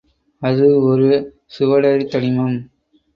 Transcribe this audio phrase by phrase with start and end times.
[0.41, 1.09] அது ஒரு
[1.47, 2.57] சுவடறி தனிமம்.